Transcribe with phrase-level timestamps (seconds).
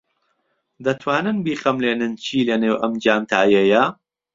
[0.85, 3.83] دەتوانن بیخەملێنن چی لەنێو ئەم جانتایەیە؟